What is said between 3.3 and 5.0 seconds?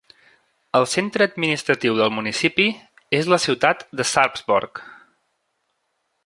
la ciutat de Sarpsborg.